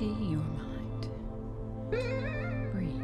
empty 0.00 0.24
your 0.24 0.38
mind. 0.38 1.08
Breathe. 1.90 3.02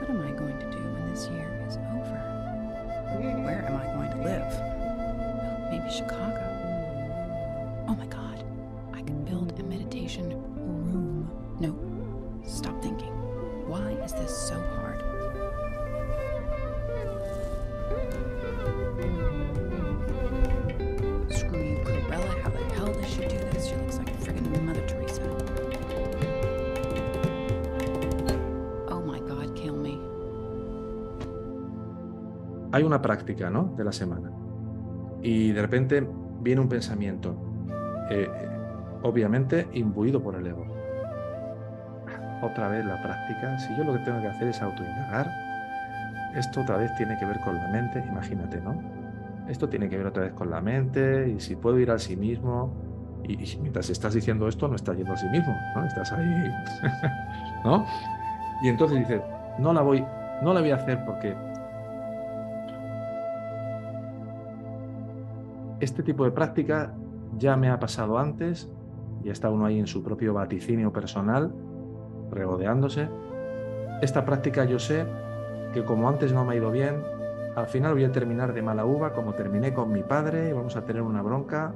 What 0.00 0.10
am 0.10 0.20
I 0.22 0.30
going 0.30 0.58
to 0.58 0.70
do 0.70 0.78
when 0.78 1.10
this 1.10 1.28
year 1.28 1.64
is 1.68 1.76
over? 1.76 2.18
Where 3.44 3.64
am 3.66 3.76
I 3.76 3.84
going 3.94 4.10
to 4.10 4.16
live? 4.24 4.52
Well, 4.52 5.68
maybe 5.70 5.90
Chicago. 5.90 6.42
Oh 7.88 7.94
my 7.94 8.06
god, 8.06 8.44
I 8.94 9.02
could 9.02 9.24
build 9.26 9.58
a 9.60 9.62
meditation 9.64 10.30
room. 10.30 11.30
No, 11.60 11.76
stop 12.46 12.80
thinking. 12.82 13.12
Why 13.68 13.90
is 14.02 14.12
this 14.12 14.34
so 14.34 14.54
hard? 14.54 14.75
Hay 32.76 32.82
una 32.82 33.00
práctica, 33.00 33.48
¿no? 33.48 33.72
De 33.74 33.84
la 33.84 33.92
semana. 33.92 34.30
Y 35.22 35.50
de 35.52 35.62
repente 35.62 36.06
viene 36.42 36.60
un 36.60 36.68
pensamiento, 36.68 37.34
eh, 38.10 38.28
eh, 38.30 38.48
obviamente 39.02 39.66
imbuido 39.72 40.22
por 40.22 40.34
el 40.34 40.46
ego. 40.46 40.66
Otra 42.42 42.68
vez 42.68 42.84
la 42.84 43.02
práctica. 43.02 43.58
Si 43.60 43.74
yo 43.78 43.84
lo 43.84 43.94
que 43.94 44.00
tengo 44.00 44.20
que 44.20 44.26
hacer 44.26 44.48
es 44.48 44.60
autoindagar, 44.60 45.26
esto 46.34 46.60
otra 46.60 46.76
vez 46.76 46.94
tiene 46.96 47.16
que 47.18 47.24
ver 47.24 47.40
con 47.40 47.56
la 47.56 47.66
mente, 47.68 48.04
imagínate, 48.10 48.60
¿no? 48.60 48.78
Esto 49.48 49.70
tiene 49.70 49.88
que 49.88 49.96
ver 49.96 50.08
otra 50.08 50.24
vez 50.24 50.34
con 50.34 50.50
la 50.50 50.60
mente 50.60 51.30
y 51.30 51.40
si 51.40 51.56
puedo 51.56 51.78
ir 51.78 51.90
al 51.90 51.98
sí 51.98 52.14
mismo. 52.14 52.74
Y, 53.24 53.38
mientras 53.62 53.88
estás 53.88 54.12
diciendo 54.12 54.48
esto, 54.48 54.68
no 54.68 54.76
estás 54.76 54.98
yendo 54.98 55.12
al 55.12 55.18
sí 55.18 55.30
mismo, 55.30 55.56
¿no? 55.74 55.86
Estás 55.86 56.12
ahí, 56.12 56.52
¿no? 57.64 57.86
Y 58.62 58.68
entonces 58.68 58.98
dices, 58.98 59.22
no 59.58 59.72
la 59.72 59.80
voy, 59.80 60.04
no 60.42 60.52
la 60.52 60.60
voy 60.60 60.72
a 60.72 60.74
hacer 60.74 61.02
porque 61.06 61.34
este 65.80 66.02
tipo 66.02 66.24
de 66.24 66.30
práctica 66.30 66.94
ya 67.36 67.56
me 67.56 67.70
ha 67.70 67.78
pasado 67.78 68.18
antes 68.18 68.70
y 69.24 69.30
está 69.30 69.50
uno 69.50 69.66
ahí 69.66 69.78
en 69.78 69.86
su 69.86 70.02
propio 70.02 70.34
vaticinio 70.34 70.92
personal, 70.92 71.52
regodeándose. 72.30 73.08
Esta 74.00 74.24
práctica 74.24 74.64
yo 74.64 74.78
sé 74.78 75.04
que 75.72 75.84
como 75.84 76.08
antes 76.08 76.32
no 76.32 76.44
me 76.44 76.54
ha 76.54 76.56
ido 76.56 76.70
bien, 76.70 77.02
al 77.56 77.66
final 77.66 77.94
voy 77.94 78.04
a 78.04 78.12
terminar 78.12 78.52
de 78.52 78.62
mala 78.62 78.84
uva 78.84 79.12
como 79.12 79.34
terminé 79.34 79.72
con 79.74 79.90
mi 79.90 80.02
padre 80.02 80.50
y 80.50 80.52
vamos 80.52 80.76
a 80.76 80.84
tener 80.84 81.02
una 81.02 81.22
bronca 81.22 81.72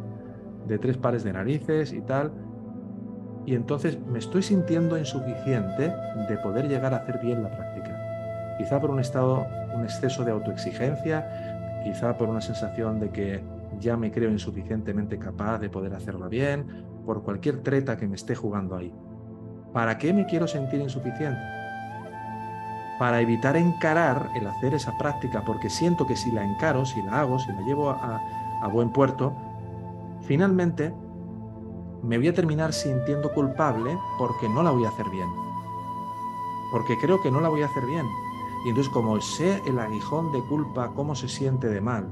de 0.66 0.78
tres 0.78 0.96
pares 0.96 1.24
de 1.24 1.32
narices 1.32 1.92
y 1.92 2.00
tal. 2.02 2.32
Y 3.46 3.54
entonces 3.54 3.98
me 4.06 4.18
estoy 4.18 4.42
sintiendo 4.42 4.98
insuficiente 4.98 5.92
de 6.28 6.38
poder 6.42 6.68
llegar 6.68 6.94
a 6.94 6.98
hacer 6.98 7.18
bien 7.20 7.42
la 7.42 7.50
práctica. 7.50 8.56
Quizá 8.58 8.78
por 8.78 8.90
un 8.90 9.00
estado, 9.00 9.46
un 9.74 9.82
exceso 9.82 10.24
de 10.24 10.32
autoexigencia, 10.32 11.80
quizá 11.82 12.16
por 12.16 12.28
una 12.28 12.42
sensación 12.42 13.00
de 13.00 13.08
que 13.08 13.42
ya 13.80 13.96
me 13.96 14.12
creo 14.12 14.30
insuficientemente 14.30 15.18
capaz 15.18 15.58
de 15.58 15.70
poder 15.70 15.94
hacerla 15.94 16.28
bien, 16.28 16.66
por 17.04 17.22
cualquier 17.22 17.62
treta 17.62 17.96
que 17.96 18.06
me 18.06 18.16
esté 18.16 18.34
jugando 18.34 18.76
ahí. 18.76 18.94
¿Para 19.72 19.98
qué 19.98 20.12
me 20.12 20.26
quiero 20.26 20.46
sentir 20.46 20.80
insuficiente? 20.80 21.40
Para 22.98 23.20
evitar 23.20 23.56
encarar 23.56 24.30
el 24.36 24.46
hacer 24.46 24.74
esa 24.74 24.96
práctica, 24.98 25.42
porque 25.44 25.70
siento 25.70 26.06
que 26.06 26.16
si 26.16 26.30
la 26.32 26.44
encaro, 26.44 26.84
si 26.84 27.02
la 27.02 27.20
hago, 27.20 27.38
si 27.38 27.50
la 27.52 27.60
llevo 27.62 27.90
a, 27.90 28.20
a 28.60 28.68
buen 28.68 28.92
puerto, 28.92 29.34
finalmente 30.22 30.92
me 32.02 32.18
voy 32.18 32.28
a 32.28 32.34
terminar 32.34 32.72
sintiendo 32.72 33.32
culpable 33.32 33.96
porque 34.18 34.48
no 34.48 34.62
la 34.62 34.70
voy 34.70 34.84
a 34.84 34.88
hacer 34.88 35.08
bien. 35.10 35.28
Porque 36.70 36.96
creo 36.98 37.20
que 37.22 37.30
no 37.30 37.40
la 37.40 37.48
voy 37.48 37.62
a 37.62 37.66
hacer 37.66 37.84
bien. 37.86 38.06
Y 38.64 38.68
entonces 38.68 38.92
como 38.92 39.20
sé 39.20 39.62
el 39.66 39.78
aguijón 39.78 40.32
de 40.32 40.40
culpa, 40.42 40.92
cómo 40.94 41.14
se 41.14 41.28
siente 41.28 41.68
de 41.68 41.80
mal, 41.80 42.06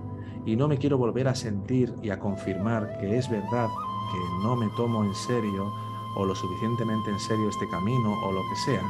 y 0.47 0.57
no 0.57 0.69
me 0.69 0.79
quiero 0.79 0.99
volver 0.99 1.29
a 1.29 1.35
sentir 1.35 1.95
y 2.03 2.11
a 2.11 2.19
confirmar 2.19 2.99
que 2.99 3.19
es 3.19 3.29
verdad 3.29 3.69
que 4.11 4.43
no 4.43 4.57
me 4.57 4.69
tomo 4.77 5.05
en 5.05 5.15
serio 5.15 5.73
o 6.17 6.25
lo 6.25 6.35
suficientemente 6.35 7.11
en 7.11 7.21
serio 7.21 7.49
este 7.49 7.69
camino 7.69 8.13
o 8.25 8.33
lo 8.33 8.41
que 8.49 8.57
sea, 8.57 8.83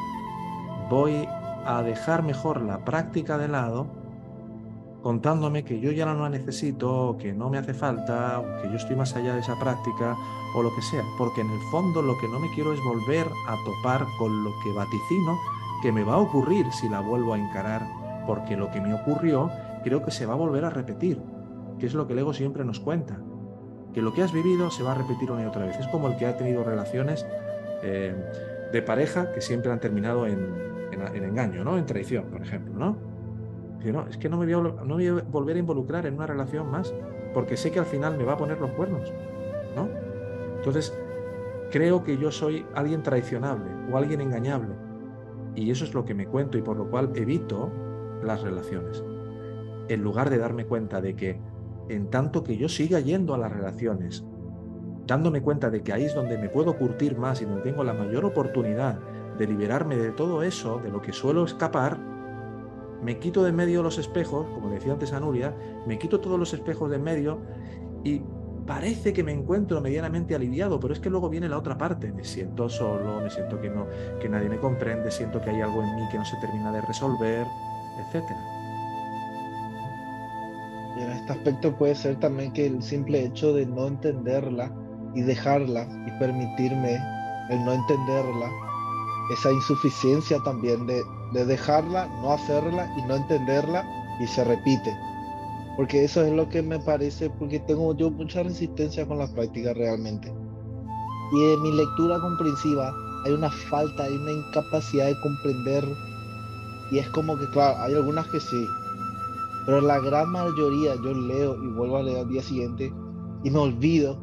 voy 0.88 1.28
a 1.66 1.82
dejar 1.82 2.22
mejor 2.22 2.62
la 2.62 2.84
práctica 2.84 3.36
de 3.36 3.48
lado 3.48 3.86
contándome 5.02 5.64
que 5.64 5.80
yo 5.80 5.92
ya 5.92 6.06
no 6.06 6.14
la 6.14 6.28
necesito, 6.28 7.16
que 7.20 7.32
no 7.32 7.48
me 7.50 7.58
hace 7.58 7.72
falta, 7.72 8.42
que 8.60 8.68
yo 8.68 8.76
estoy 8.76 8.96
más 8.96 9.14
allá 9.14 9.34
de 9.34 9.40
esa 9.40 9.58
práctica 9.58 10.16
o 10.54 10.62
lo 10.62 10.74
que 10.74 10.82
sea, 10.82 11.04
porque 11.16 11.40
en 11.40 11.50
el 11.50 11.60
fondo 11.70 12.02
lo 12.02 12.18
que 12.18 12.28
no 12.28 12.40
me 12.40 12.50
quiero 12.54 12.72
es 12.72 12.80
volver 12.82 13.26
a 13.46 13.56
topar 13.64 14.06
con 14.18 14.44
lo 14.44 14.50
que 14.62 14.72
vaticino 14.72 15.38
que 15.82 15.92
me 15.92 16.02
va 16.02 16.14
a 16.14 16.18
ocurrir 16.18 16.70
si 16.72 16.88
la 16.88 17.00
vuelvo 17.00 17.34
a 17.34 17.38
encarar, 17.38 17.86
porque 18.26 18.56
lo 18.56 18.70
que 18.70 18.80
me 18.80 18.94
ocurrió 18.94 19.50
creo 19.84 20.04
que 20.04 20.10
se 20.10 20.26
va 20.26 20.34
a 20.34 20.36
volver 20.36 20.64
a 20.64 20.70
repetir, 20.70 21.22
que 21.78 21.86
es 21.86 21.94
lo 21.94 22.06
que 22.06 22.12
el 22.12 22.20
ego 22.20 22.32
siempre 22.32 22.64
nos 22.64 22.80
cuenta, 22.80 23.20
que 23.92 24.02
lo 24.02 24.12
que 24.12 24.22
has 24.22 24.32
vivido 24.32 24.70
se 24.70 24.82
va 24.82 24.92
a 24.92 24.94
repetir 24.94 25.30
una 25.30 25.42
y 25.42 25.46
otra 25.46 25.66
vez. 25.66 25.78
Es 25.78 25.88
como 25.88 26.08
el 26.08 26.16
que 26.16 26.26
ha 26.26 26.36
tenido 26.36 26.64
relaciones 26.64 27.26
eh, 27.82 28.14
de 28.72 28.82
pareja 28.82 29.32
que 29.32 29.40
siempre 29.40 29.72
han 29.72 29.80
terminado 29.80 30.26
en, 30.26 30.38
en, 30.92 31.16
en 31.16 31.24
engaño, 31.24 31.64
¿no? 31.64 31.78
En 31.78 31.86
traición, 31.86 32.24
por 32.24 32.42
ejemplo, 32.42 32.74
¿no? 32.74 32.96
Dice, 33.78 33.92
no, 33.92 34.06
es 34.08 34.16
que 34.16 34.28
no 34.28 34.36
me, 34.36 34.52
voy 34.52 34.54
a, 34.54 34.84
no 34.84 34.94
voy 34.94 35.06
a 35.06 35.12
volver 35.12 35.56
a 35.56 35.58
involucrar 35.60 36.06
en 36.06 36.14
una 36.14 36.26
relación 36.26 36.70
más, 36.70 36.92
porque 37.32 37.56
sé 37.56 37.70
que 37.70 37.78
al 37.78 37.86
final 37.86 38.16
me 38.16 38.24
va 38.24 38.32
a 38.32 38.36
poner 38.36 38.60
los 38.60 38.70
cuernos, 38.72 39.12
¿no? 39.76 39.88
Entonces, 40.56 40.92
creo 41.70 42.02
que 42.02 42.18
yo 42.18 42.30
soy 42.30 42.66
alguien 42.74 43.02
traicionable 43.02 43.70
o 43.92 43.96
alguien 43.96 44.20
engañable. 44.20 44.74
Y 45.54 45.70
eso 45.70 45.84
es 45.84 45.94
lo 45.94 46.04
que 46.04 46.14
me 46.14 46.26
cuento 46.26 46.58
y 46.58 46.62
por 46.62 46.76
lo 46.76 46.90
cual 46.90 47.10
evito 47.14 47.70
las 48.22 48.42
relaciones. 48.42 49.02
En 49.88 50.02
lugar 50.02 50.30
de 50.30 50.38
darme 50.38 50.66
cuenta 50.66 51.00
de 51.00 51.14
que 51.14 51.40
en 51.88 52.10
tanto 52.10 52.44
que 52.44 52.56
yo 52.56 52.68
siga 52.68 53.00
yendo 53.00 53.34
a 53.34 53.38
las 53.38 53.52
relaciones, 53.52 54.24
dándome 55.06 55.40
cuenta 55.40 55.70
de 55.70 55.82
que 55.82 55.92
ahí 55.92 56.04
es 56.04 56.14
donde 56.14 56.38
me 56.38 56.48
puedo 56.48 56.76
curtir 56.76 57.16
más 57.16 57.40
y 57.40 57.44
donde 57.44 57.62
tengo 57.62 57.82
la 57.82 57.94
mayor 57.94 58.24
oportunidad 58.24 58.98
de 59.38 59.46
liberarme 59.46 59.96
de 59.96 60.10
todo 60.12 60.42
eso, 60.42 60.78
de 60.78 60.90
lo 60.90 61.00
que 61.00 61.12
suelo 61.12 61.44
escapar, 61.44 61.98
me 63.02 63.18
quito 63.18 63.44
de 63.44 63.52
medio 63.52 63.82
los 63.82 63.98
espejos, 63.98 64.46
como 64.54 64.70
decía 64.70 64.92
antes 64.92 65.12
a 65.12 65.20
Nuria, 65.20 65.54
me 65.86 65.98
quito 65.98 66.20
todos 66.20 66.38
los 66.38 66.52
espejos 66.52 66.90
de 66.90 66.98
medio 66.98 67.40
y 68.04 68.22
parece 68.66 69.12
que 69.12 69.22
me 69.22 69.32
encuentro 69.32 69.80
medianamente 69.80 70.34
aliviado, 70.34 70.78
pero 70.78 70.92
es 70.92 71.00
que 71.00 71.08
luego 71.08 71.30
viene 71.30 71.48
la 71.48 71.58
otra 71.58 71.78
parte, 71.78 72.12
me 72.12 72.24
siento 72.24 72.68
solo, 72.68 73.20
me 73.20 73.30
siento 73.30 73.60
que 73.60 73.70
no 73.70 73.86
que 74.20 74.28
nadie 74.28 74.48
me 74.48 74.58
comprende, 74.58 75.10
siento 75.10 75.40
que 75.40 75.50
hay 75.50 75.60
algo 75.62 75.82
en 75.82 75.94
mí 75.96 76.02
que 76.10 76.18
no 76.18 76.24
se 76.24 76.36
termina 76.36 76.72
de 76.72 76.80
resolver, 76.82 77.46
etcétera. 78.06 78.57
En 80.98 81.10
este 81.12 81.32
aspecto 81.32 81.76
puede 81.76 81.94
ser 81.94 82.18
también 82.18 82.52
que 82.52 82.66
el 82.66 82.82
simple 82.82 83.24
hecho 83.24 83.52
de 83.52 83.66
no 83.66 83.86
entenderla 83.86 84.72
y 85.14 85.22
dejarla 85.22 85.88
y 86.06 86.18
permitirme 86.18 86.98
el 87.50 87.64
no 87.64 87.72
entenderla, 87.72 88.50
esa 89.30 89.52
insuficiencia 89.52 90.38
también 90.44 90.86
de, 90.86 91.02
de 91.32 91.44
dejarla, 91.44 92.06
no 92.22 92.32
hacerla 92.32 92.92
y 92.96 93.02
no 93.02 93.16
entenderla 93.16 93.84
y 94.20 94.26
se 94.26 94.44
repite. 94.44 94.96
Porque 95.76 96.04
eso 96.04 96.24
es 96.24 96.32
lo 96.32 96.48
que 96.48 96.62
me 96.62 96.78
parece, 96.80 97.30
porque 97.30 97.60
tengo 97.60 97.96
yo 97.96 98.10
mucha 98.10 98.42
resistencia 98.42 99.06
con 99.06 99.18
la 99.18 99.28
práctica 99.28 99.72
realmente. 99.74 100.32
Y 101.32 101.52
en 101.52 101.62
mi 101.62 101.72
lectura 101.72 102.18
comprensiva 102.18 102.92
hay 103.24 103.32
una 103.32 103.50
falta, 103.50 104.02
hay 104.02 104.14
una 104.14 104.32
incapacidad 104.32 105.06
de 105.06 105.20
comprender. 105.20 105.84
Y 106.90 106.98
es 106.98 107.08
como 107.10 107.38
que, 107.38 107.48
claro, 107.50 107.78
hay 107.78 107.94
algunas 107.94 108.26
que 108.28 108.40
sí, 108.40 108.66
pero 109.66 109.80
la 109.80 109.98
gran 110.00 110.30
mayoría 110.30 110.94
yo 110.96 111.12
leo 111.12 111.62
y 111.62 111.66
vuelvo 111.68 111.98
a 111.98 112.02
leer 112.02 112.18
al 112.18 112.28
día 112.28 112.42
siguiente 112.42 112.92
y 113.44 113.50
me 113.50 113.58
olvido. 113.58 114.18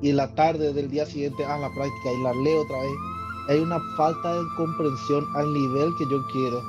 Y 0.00 0.10
en 0.10 0.16
la 0.16 0.32
tarde 0.34 0.72
del 0.72 0.88
día 0.90 1.06
siguiente 1.06 1.44
a 1.44 1.58
la 1.58 1.68
práctica 1.74 2.12
y 2.12 2.22
la 2.22 2.32
leo 2.32 2.62
otra 2.62 2.78
vez. 2.78 2.92
Hay 3.48 3.58
una 3.60 3.80
falta 3.96 4.34
de 4.34 4.42
comprensión 4.56 5.24
al 5.34 5.52
nivel 5.52 5.90
que 5.98 6.04
yo 6.10 6.18
quiero, 6.32 6.62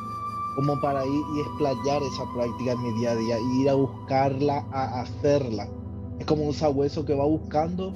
como 0.55 0.79
para 0.81 1.05
ir 1.05 1.21
y 1.35 1.41
explayar 1.41 2.01
esa 2.01 2.23
práctica 2.33 2.71
en 2.71 2.81
mi 2.81 2.99
día 2.99 3.11
a 3.11 3.15
día 3.15 3.39
y 3.39 3.61
ir 3.61 3.69
a 3.69 3.73
buscarla, 3.73 4.65
a 4.71 5.01
hacerla. 5.01 5.67
Es 6.19 6.25
como 6.25 6.43
un 6.43 6.53
sabueso 6.53 7.05
que 7.05 7.13
va 7.13 7.25
buscando 7.25 7.93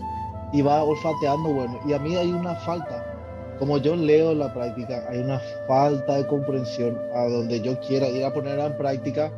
y 0.51 0.61
va 0.61 0.83
olfateando, 0.83 1.53
bueno, 1.53 1.79
y 1.87 1.93
a 1.93 1.99
mí 1.99 2.15
hay 2.15 2.31
una 2.31 2.55
falta. 2.57 3.55
Como 3.57 3.77
yo 3.77 3.95
leo 3.95 4.33
la 4.33 4.53
práctica, 4.53 5.05
hay 5.09 5.19
una 5.19 5.39
falta 5.67 6.17
de 6.17 6.27
comprensión 6.27 6.97
a 7.15 7.23
donde 7.29 7.61
yo 7.61 7.79
quiera 7.79 8.09
ir 8.09 8.25
a 8.25 8.33
ponerla 8.33 8.65
en 8.67 8.77
práctica 8.77 9.31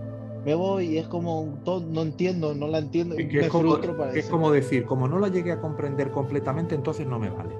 me 0.46 0.54
voy 0.54 0.86
y 0.86 0.98
es 1.00 1.08
como 1.08 1.58
todo, 1.66 1.84
no 1.86 2.04
entiendo, 2.04 2.54
no 2.54 2.68
la 2.68 2.78
entiendo. 2.78 3.20
Y 3.20 3.28
que 3.28 3.40
es, 3.42 3.50
como, 3.50 3.82
que 3.82 3.90
parece. 3.90 4.20
es 4.20 4.30
como 4.30 4.52
decir, 4.52 4.86
como 4.86 5.08
no 5.08 5.18
la 5.18 5.28
llegué 5.28 5.52
a 5.52 5.60
comprender 5.60 6.12
completamente, 6.12 6.76
entonces 6.76 7.08
no 7.08 7.18
me 7.18 7.32
vale. 7.32 7.56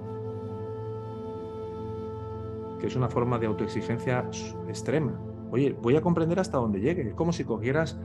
Que 2.80 2.86
es 2.86 2.96
una 2.96 3.10
forma 3.10 3.40
de 3.40 3.48
autoexigencia 3.48 4.30
extrema. 4.68 5.20
Oye, 5.52 5.76
voy 5.82 5.96
a 5.96 6.02
comprender 6.02 6.40
hasta 6.40 6.58
donde 6.58 6.80
llegue. 6.80 7.10
Es 7.10 7.16
como 7.16 7.34
si 7.34 7.44
cogieras 7.44 7.98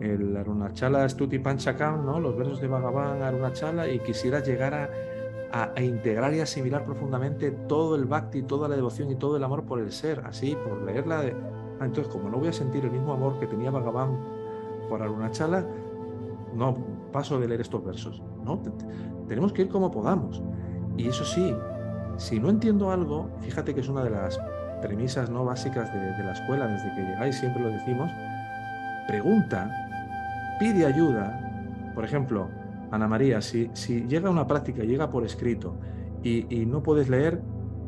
el 0.00 0.36
Arunachala 0.36 1.08
Stuti 1.08 1.38
Panchakam, 1.38 2.04
¿no? 2.04 2.20
los 2.20 2.36
versos 2.36 2.60
de 2.60 2.68
Bhagavan, 2.68 3.22
Arunachala, 3.22 3.88
y 3.88 4.00
quisieras 4.00 4.46
llegar 4.46 4.74
a, 4.74 4.90
a, 5.50 5.72
a, 5.74 5.80
integrar 5.80 6.34
y 6.34 6.40
asimilar 6.40 6.84
profundamente 6.84 7.52
todo 7.52 7.96
el 7.96 8.04
bhakti, 8.04 8.42
toda 8.42 8.68
la 8.68 8.76
devoción 8.76 9.10
y 9.10 9.14
todo 9.14 9.38
el 9.38 9.44
amor 9.44 9.64
por 9.64 9.78
el 9.78 9.92
ser, 9.92 10.20
así, 10.26 10.54
por 10.62 10.82
leerla 10.82 11.22
de, 11.22 11.34
Ah, 11.80 11.84
entonces, 11.84 12.12
como 12.12 12.28
no 12.28 12.38
voy 12.38 12.48
a 12.48 12.52
sentir 12.52 12.84
el 12.84 12.90
mismo 12.90 13.12
amor 13.12 13.38
que 13.38 13.46
tenía 13.46 13.70
Bhagavan 13.70 14.16
por 14.88 15.02
Arunachala, 15.02 15.64
no 16.54 16.76
paso 17.12 17.38
de 17.38 17.48
leer 17.48 17.60
estos 17.60 17.84
versos. 17.84 18.22
No, 18.44 18.60
tenemos 19.28 19.52
que 19.52 19.62
ir 19.62 19.68
como 19.68 19.90
podamos. 19.90 20.42
Y 20.96 21.08
eso 21.08 21.24
sí, 21.24 21.54
si 22.16 22.40
no 22.40 22.48
entiendo 22.48 22.90
algo, 22.90 23.28
fíjate 23.40 23.74
que 23.74 23.80
es 23.80 23.88
una 23.88 24.02
de 24.02 24.10
las 24.10 24.40
premisas 24.80 25.30
no 25.30 25.44
básicas 25.44 25.92
de, 25.92 26.24
la 26.24 26.32
escuela, 26.32 26.66
desde 26.66 26.94
que 26.94 27.02
llegáis 27.02 27.36
siempre 27.36 27.62
lo 27.62 27.68
decimos, 27.68 28.10
pregunta, 29.06 29.70
pide 30.58 30.86
ayuda. 30.86 31.92
Por 31.94 32.04
ejemplo, 32.04 32.48
Ana 32.90 33.08
María, 33.08 33.40
si 33.40 33.68
llega 34.08 34.30
una 34.30 34.46
práctica, 34.46 34.82
llega 34.82 35.10
por 35.10 35.24
escrito 35.24 35.76
y, 36.22 36.66
no 36.66 36.82
puedes 36.82 37.08
leer, 37.08 37.40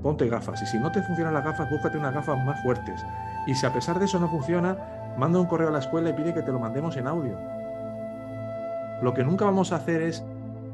ponte 0.03 0.29
gafas. 0.29 0.62
Y 0.62 0.67
si 0.67 0.79
no 0.79 0.91
te 0.93 1.03
funcionan 1.03 1.35
las 1.35 1.45
gafas, 1.45 1.71
búscate 1.71 1.99
unas 1.99 2.15
gafas 2.15 2.45
más 2.45 2.62
fuertes. 2.62 3.05
Y 3.47 3.55
si 3.55 3.67
a 3.67 3.73
pesar 3.73 3.99
de 3.99 4.05
eso 4.05 4.19
no 4.19 4.29
funciona, 4.29 4.77
manda 5.19 5.41
un 5.41 5.47
correo 5.47 5.69
a 5.69 5.73
la 5.73 5.79
escuela 5.81 6.11
y 6.11 6.12
pide 6.12 6.35
que 6.35 6.43
te 6.43 6.53
lo 6.53 6.59
mandemos 6.59 6.97
en 6.97 7.06
audio. 7.06 7.37
Lo 9.03 9.15
que 9.15 9.25
nunca 9.25 9.45
vamos 9.45 9.73
a 9.73 9.77
hacer 9.77 10.03
es 10.03 10.25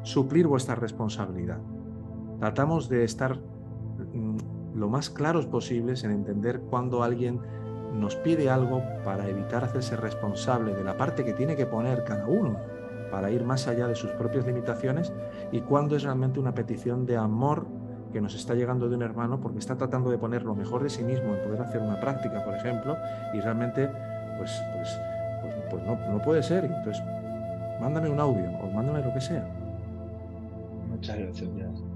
suplir 0.03 0.47
vuestra 0.47 0.75
responsabilidad. 0.75 1.59
Tratamos 2.39 2.89
de 2.89 3.05
estar 3.05 3.37
mm, 3.37 4.37
lo 4.75 4.89
más 4.89 5.11
claros 5.11 5.47
posibles 5.47 6.05
en 6.05 6.11
entender 6.11 6.61
cuando 6.61 7.03
alguien 7.03 7.41
nos 7.95 8.17
pide 8.17 8.51
algo 8.51 8.83
para 9.05 9.29
evitar 9.29 9.65
hacerse 9.65 9.97
responsable 9.97 10.75
de 10.75 10.85
la 10.85 10.97
parte 10.97 11.25
que 11.25 11.33
tiene 11.33 11.55
que 11.55 11.67
poner 11.67 12.05
cada 12.05 12.27
uno 12.27 12.57
para 13.11 13.31
ir 13.31 13.45
más 13.45 13.69
allá 13.69 13.87
de 13.87 13.95
sus 13.95 14.11
propias 14.11 14.45
limitaciones 14.47 15.13
y 15.53 15.61
cuando 15.61 15.95
es 15.95 16.03
realmente 16.03 16.41
una 16.41 16.55
petición 16.55 17.07
de 17.07 17.17
amor 17.17 17.67
que 18.15 18.21
nos 18.21 18.37
está 18.37 18.55
llegando 18.55 18.89
de 18.89 18.95
un 18.95 19.03
hermano 19.03 19.41
porque 19.41 19.59
está 19.59 19.77
tratando 19.77 20.09
de 20.09 20.19
poner 20.19 20.45
lo 20.45 20.55
mejor 20.55 20.85
de 20.85 20.89
sí 20.89 21.03
mismo 21.03 21.35
en 21.35 21.43
poder 21.43 21.61
hacer 21.61 21.83
una 21.83 22.01
práctica, 22.01 22.45
por 22.45 22.55
ejemplo, 22.55 22.97
y 23.33 23.41
realmente 23.41 23.91
pues, 24.39 24.53
pues, 24.73 25.01
pues, 25.43 25.55
pues 25.69 25.83
no, 25.85 25.99
no, 26.13 26.23
puede 26.23 26.41
ser. 26.41 26.65
Entonces, 26.65 27.03
mándame 27.81 28.09
un 28.09 28.21
audio 28.21 28.49
o 28.63 28.71
mándame 28.71 29.03
lo 29.03 29.13
que 29.13 29.21
sea. 29.21 29.45
Muchas 30.89 31.19
gracias. 31.19 31.94